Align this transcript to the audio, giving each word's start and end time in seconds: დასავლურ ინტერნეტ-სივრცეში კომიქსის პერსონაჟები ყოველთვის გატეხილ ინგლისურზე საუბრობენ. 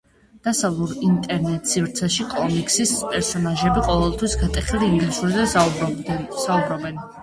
დასავლურ 0.45 0.95
ინტერნეტ-სივრცეში 1.09 2.27
კომიქსის 2.33 2.95
პერსონაჟები 3.13 3.87
ყოველთვის 3.91 4.41
გატეხილ 4.43 4.91
ინგლისურზე 4.93 5.49
საუბრობენ. 5.57 6.31